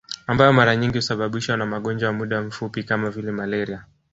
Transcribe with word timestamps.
Ambayo 0.27 0.53
mara 0.53 0.75
nyingi 0.75 0.97
husababishwa 0.97 1.57
na 1.57 1.65
magonjwa 1.65 2.07
ya 2.07 2.13
muda 2.13 2.41
mfupi 2.41 2.83
kama 2.83 3.09
vile 3.09 3.31
malaria 3.31 3.85